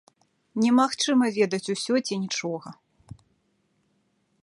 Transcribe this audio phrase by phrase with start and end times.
[0.61, 2.69] Немагчыма ведаць усё ці нічога.